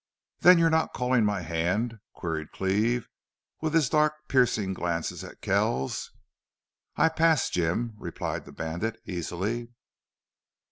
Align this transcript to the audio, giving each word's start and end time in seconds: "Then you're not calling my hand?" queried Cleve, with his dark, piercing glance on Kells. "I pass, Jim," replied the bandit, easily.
"Then 0.39 0.57
you're 0.57 0.71
not 0.71 0.95
calling 0.95 1.23
my 1.25 1.41
hand?" 1.41 1.99
queried 2.15 2.51
Cleve, 2.51 3.07
with 3.61 3.75
his 3.75 3.87
dark, 3.87 4.27
piercing 4.29 4.73
glance 4.73 5.23
on 5.23 5.35
Kells. 5.41 6.09
"I 6.95 7.07
pass, 7.07 7.51
Jim," 7.51 7.93
replied 7.99 8.45
the 8.45 8.51
bandit, 8.51 8.99
easily. 9.05 9.67